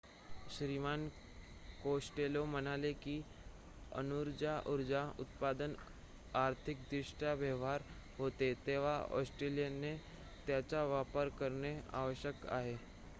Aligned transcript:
श्रीमान 0.49 1.07
Costello 1.83 2.43
म्हणाले 2.45 2.91
की 2.95 3.13
अणुऊर्जा 3.93 5.03
उत्पादन 5.19 5.73
आर्थिकदृष्ट्या 6.37 7.33
व्यवहार्य 7.35 7.93
होते 8.17 8.53
तेव्हा 8.65 8.97
ऑस्ट्रेलियाने 9.13 9.95
त्याचा 10.47 10.83
वापर 10.87 11.29
करणे 11.39 11.79
आवश्यक 11.95 12.45
आहे 12.51 12.75